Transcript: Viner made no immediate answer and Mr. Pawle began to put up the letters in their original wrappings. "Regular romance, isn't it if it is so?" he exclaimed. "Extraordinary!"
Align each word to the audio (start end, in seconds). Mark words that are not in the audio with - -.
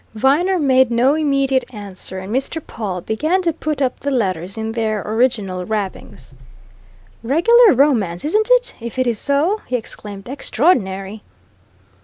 Viner 0.15 0.57
made 0.57 0.89
no 0.89 1.13
immediate 1.13 1.71
answer 1.71 2.17
and 2.17 2.35
Mr. 2.35 2.59
Pawle 2.59 3.01
began 3.01 3.43
to 3.43 3.53
put 3.53 3.83
up 3.83 3.99
the 3.99 4.09
letters 4.09 4.57
in 4.57 4.71
their 4.71 5.03
original 5.07 5.63
wrappings. 5.63 6.33
"Regular 7.21 7.75
romance, 7.75 8.25
isn't 8.25 8.49
it 8.49 8.73
if 8.81 8.97
it 8.97 9.05
is 9.05 9.19
so?" 9.19 9.61
he 9.67 9.75
exclaimed. 9.75 10.27
"Extraordinary!" 10.27 11.21